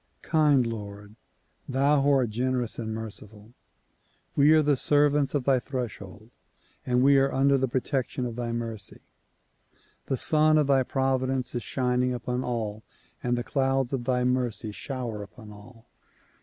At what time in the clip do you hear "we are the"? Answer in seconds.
4.35-4.75